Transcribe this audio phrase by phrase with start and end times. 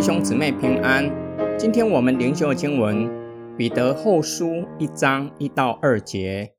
[0.00, 1.04] 弟兄姊妹平安。
[1.58, 3.04] 今天我们灵修的经文
[3.58, 4.46] 《彼得后书》
[4.78, 6.54] 一章一到二节。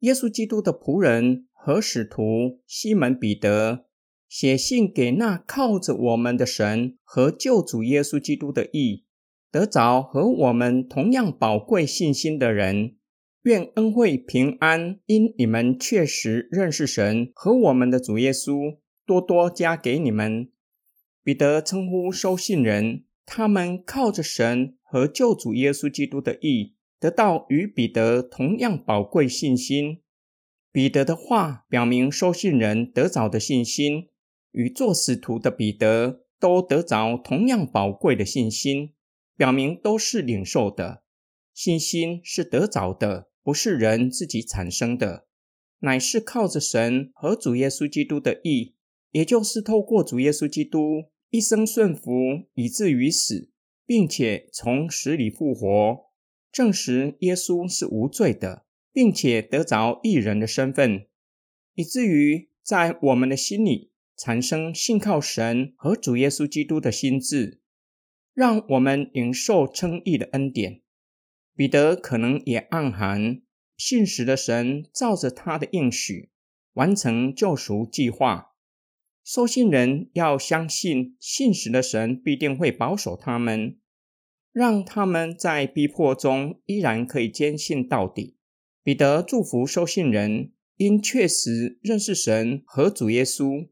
[0.00, 3.84] 耶稣基督的仆人和使徒西门彼得
[4.28, 9.04] 写信给那靠着我们的神和救主耶稣基督的义
[9.52, 12.96] 得着和我们同样宝贵信心的人，
[13.42, 20.50] 愿恩惠平安因你们确实认识神和我们的主耶稣，多多加给你们。
[21.22, 30.00] 彼得称呼收信人，他们靠着神和救主耶稣基督的意，得到与彼得同样宝贵信心。
[30.72, 34.08] 彼得的话表明，收信人得着的信心，
[34.52, 38.94] 与做使徒的彼得都得着同样宝贵的信心，
[39.36, 41.02] 表明都是领受的。
[41.52, 45.26] 信心是得着的，不是人自己产生的，
[45.80, 48.74] 乃是靠着神和主耶稣基督的意。
[49.12, 52.10] 也就是透过主耶稣基督一生顺服，
[52.54, 53.50] 以至于死，
[53.86, 56.10] 并且从死里复活，
[56.52, 61.06] 证实耶稣是无罪的，并且得着一人的身份，
[61.74, 67.60] 以至于在我们的心里产生信靠神和主耶稣基督的心智，
[68.34, 70.82] 让我们领受称义的恩典。
[71.56, 73.42] 彼得可能也暗含
[73.76, 76.30] 信实的神照着他的应许
[76.74, 78.49] 完成救赎计划。
[79.24, 83.76] 收信人要相信信实的神必定会保守他们，
[84.52, 88.36] 让他们在逼迫中依然可以坚信到底。
[88.82, 93.68] 彼得祝福收信人，因确实认识神和主耶稣，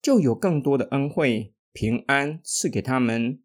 [0.00, 3.40] 就有更多的恩惠平安赐给他们，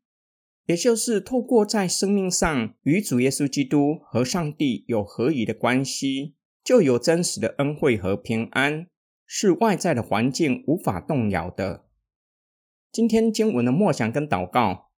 [0.66, 8.88] 也就是透过在生命上与主耶稣基督和上帝有合宜的关系，就有真实的恩惠和平安。
[9.28, 11.86] 是外在的环境无法动摇的。
[12.92, 14.90] 今天经文的默想跟祷告，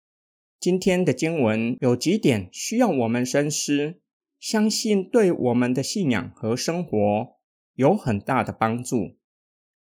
[0.59, 3.99] 今天的经文有几点需要我们深思，
[4.39, 7.37] 相信对我们的信仰和生活
[7.73, 9.17] 有很大的帮助。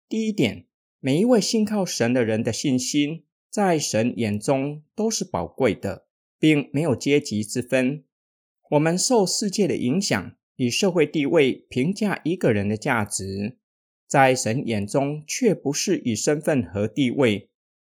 [0.07, 0.67] 第一点，
[0.99, 6.05] 每一位信靠神的人的信心，在神眼中都是宝贵的，
[6.37, 8.03] 并没有阶级之分。
[8.69, 13.57] 我们受世界的影响，以社会地位评价一个人的价值。
[14.07, 17.49] 在神眼中，却不是以身份和地位。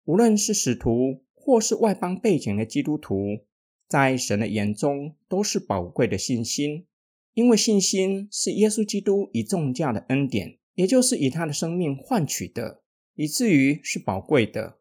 [0.05, 3.44] 无论是使徒或是外邦背景的基督徒，
[3.89, 6.87] 在神的眼中都是宝贵的信心，
[7.34, 12.83] 因为信心是耶稣基督以重价的恩典，也就是以他的生命换取的，
[13.15, 14.78] 以至于是宝贵的。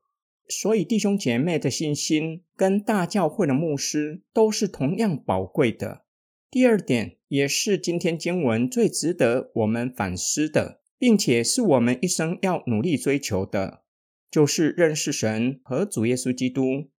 [0.47, 6.03] 所以弟兄姐妹的信心跟大教会的牧师都是同样宝贵的。
[6.51, 10.81] 第二点，也是今天经文最值得我们反思的。
[11.05, 13.83] 并且是我们一生要努力追求的，
[14.31, 16.89] 就是认识神和主耶稣基督。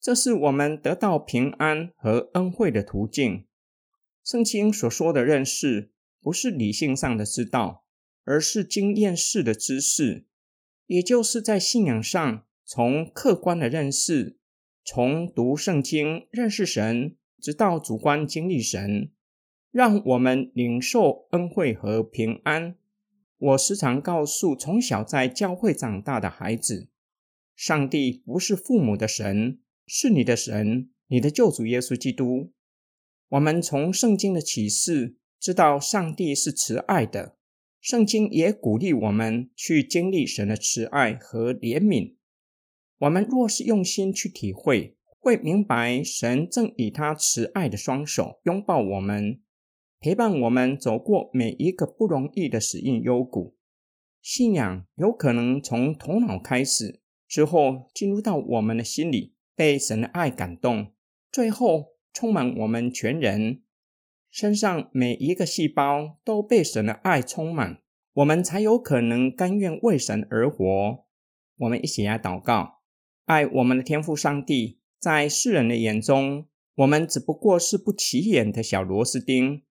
[0.00, 3.44] 这是我们得到平安和恩惠的途径。
[4.24, 5.90] 圣经所说的认识，
[6.22, 7.84] 不是理性上的知道，
[8.24, 10.24] 而是经验式的知识，
[10.86, 14.38] 也就是在信仰上从客观的认识，
[14.82, 19.12] 从读圣经认识神，直到主观经历神，
[19.70, 22.76] 让我们领受恩惠和平安。
[23.42, 26.86] 我时常告诉从小在教会长大的孩子，
[27.56, 32.52] 上帝不是父母的神，是你的神，你的救主耶稣基督。
[33.30, 37.36] 我们从圣经的启示知道，上帝是慈爱的。
[37.80, 42.14] 圣经也鼓励我们去经历神的慈爱和怜悯。
[42.98, 49.40] 我们若是用心去体会，会明白神正以他慈爱的双手拥抱我们。
[50.02, 53.54] 陪伴我们走过每一个不容易的死荫幽谷，
[54.20, 60.88] 信仰有可能从头脑开始，之后进入到我们的心里，被神的爱感动，
[61.30, 63.62] 最后充满我们全人
[64.28, 67.80] 身上每一个细胞都被神的爱充满，
[68.14, 71.06] 我们才有可能甘愿为神而活。
[71.58, 72.80] 我们一起来祷告：
[73.26, 79.62] 爱我们的天父上帝，在世人的眼中，我们只不过是不起眼的小螺丝钉。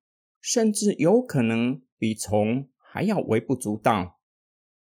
[0.41, 4.19] 甚至有可能比虫还要微不足道，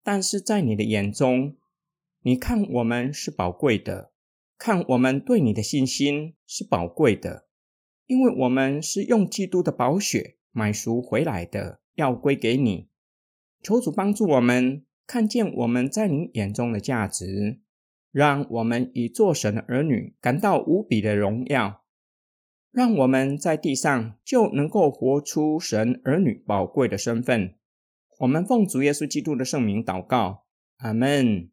[0.03, 1.57] 但是在你的眼中，
[2.21, 4.11] 你看我们是宝贵的，
[4.57, 7.47] 看我们对你的信心是宝贵的，
[8.05, 12.89] 因为我们是用基督的宝血买赎回来的，要归给你。
[13.63, 17.59] 求主帮助我们看见我们在你眼中的价值，
[18.11, 21.83] 让我们以做神的儿女感到无比的荣耀。
[22.71, 27.55] 让我们在地上就能够活出神儿女宝贵的身份。
[28.19, 30.43] 我们奉主耶稣基督的圣名祷告，
[30.77, 31.49] 阿门。